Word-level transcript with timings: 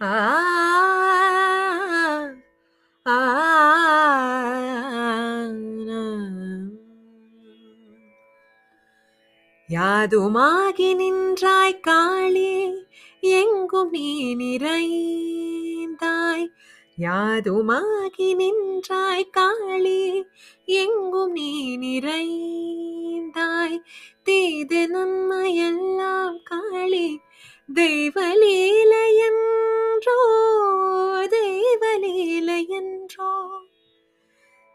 ஆ 0.00 0.06
யாதுமாகி 9.68 10.94
நின்றாய் 10.98 11.80
காளி 11.80 12.74
எங்கும் 13.32 13.92
நீ 13.92 14.34
நிறைந்தாய் 14.40 16.48
யாதுமாகி 16.98 18.34
நின்றாய் 18.40 19.30
காளி 19.30 20.24
எங்கும் 20.76 21.32
நீ 21.32 21.76
நிறைந்தாய் 21.84 23.80
தீது 24.22 24.88
நன்மையெல்லாம் 24.92 26.38
காளி 26.44 27.20
தெய்வலீலை 27.68 29.15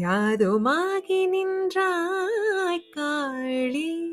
யாதுமாகி 0.00 1.28
நின்றாய் 1.28 2.90
காளி. 2.90 4.10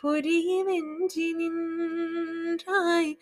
காளி 0.05 1.27
நின்றாய் 1.39 3.13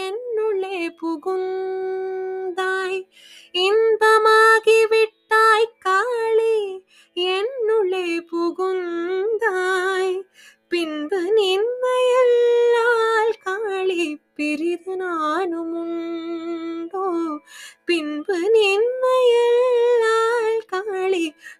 என்னுள்ளே 0.00 0.90
புகுந்தாய். 1.02 3.06
இன்பமாகி 3.52 4.88
விட்டாய் 4.88 5.72
காளி 5.78 6.84
என்னுள்ளே 7.14 8.26
புகுந்தாய். 8.32 10.22
பின்பு 10.68 11.32
நின்மையல்லால் 11.36 13.34
காளி 13.44 14.20
பிரிது 14.34 14.96
நானும் 14.96 15.76
உண்டோ? 15.76 17.36
பின்பு 17.84 18.38
நின்மையல்லால் 18.38 20.13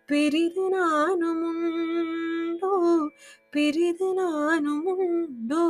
பிரிது 0.07 0.69
நானும் 0.69 1.43
உண்டோ? 1.43 3.09
பிரிது 3.51 4.15
நானும் 4.15 4.85
உண்டோ? 4.85 5.67